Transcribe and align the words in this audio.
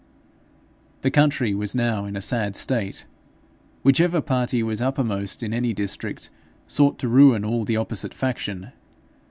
The 1.01 1.11
country 1.11 1.53
was 1.53 1.75
now 1.75 2.05
in 2.05 2.15
a 2.15 2.21
sad 2.21 2.55
state. 2.55 3.05
Whichever 3.83 4.19
party 4.19 4.63
was 4.63 4.81
uppermost 4.81 5.43
in 5.43 5.53
any 5.53 5.73
district, 5.73 6.31
sought 6.65 6.97
to 6.97 7.07
ruin 7.07 7.45
all 7.45 7.61
of 7.61 7.67
the 7.67 7.77
opposite 7.77 8.15
faction. 8.15 8.71